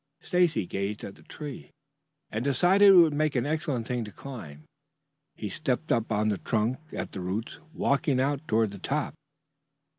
[0.19, 1.69] Stacy gazed at the tree
[2.31, 4.63] and decided that it would make an excellent thing to climb.
[5.35, 9.13] He stepped up on the trunk at the roots, walking out toward the top.